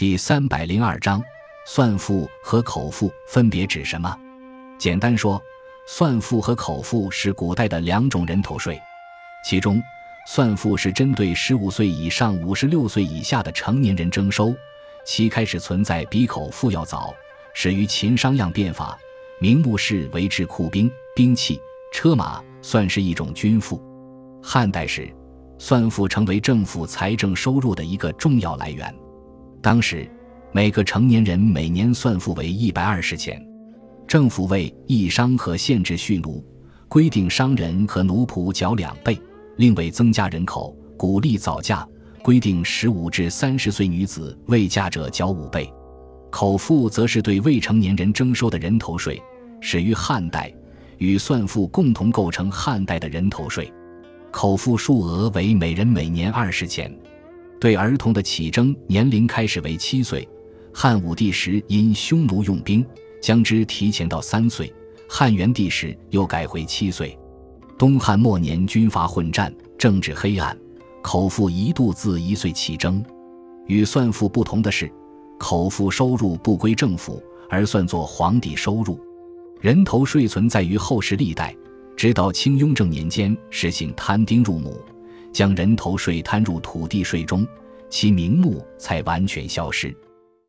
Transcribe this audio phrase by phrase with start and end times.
[0.00, 1.22] 第三百零二章，
[1.66, 4.10] 算赋和口赋分别指什么？
[4.78, 5.38] 简单说，
[5.86, 8.80] 算赋和口赋是古代的两种人头税，
[9.44, 9.78] 其中，
[10.26, 14.54] 算赋是针对十五岁以上、五十六岁以下的成年人征收，
[15.04, 17.12] 其开始存在比口赋要早，
[17.52, 18.98] 始于秦商鞅变法，
[19.38, 21.60] 名目是为制库兵、兵器、
[21.92, 23.78] 车马，算是一种军赋。
[24.42, 25.14] 汉代时。
[25.58, 28.96] 算赋成为政府财政收入的一个重要来源。
[29.62, 30.10] 当时，
[30.52, 33.44] 每个成年人每年算赋为一百二十钱。
[34.06, 36.44] 政府为抑商和限制蓄奴，
[36.88, 39.14] 规定商人和奴仆缴两倍；
[39.56, 41.86] 另为增加人口，鼓励早嫁，
[42.22, 45.70] 规定十五至三十岁女子未嫁者缴五倍。
[46.30, 49.22] 口赋则是对未成年人征收的人头税，
[49.60, 50.52] 始于汉代，
[50.96, 53.70] 与算赋共同构成汉代的人头税。
[54.30, 56.92] 口赋数额为每人每年二十钱，
[57.60, 60.26] 对儿童的起征年龄开始为七岁。
[60.72, 62.84] 汉武帝时因匈奴用兵，
[63.20, 64.72] 将之提前到三岁。
[65.06, 67.16] 汉元帝时又改回七岁。
[67.76, 70.56] 东汉末年军阀混战，政治黑暗，
[71.02, 73.04] 口赋一度自一岁起征。
[73.66, 74.90] 与算赋不同的是，
[75.38, 78.98] 口赋收入不归政府，而算作皇帝收入。
[79.60, 81.54] 人头税存在于后世历代。
[81.96, 84.80] 直到清雍正年间实行摊丁入亩，
[85.32, 87.46] 将人头税摊入土地税中，
[87.88, 89.94] 其名目才完全消失。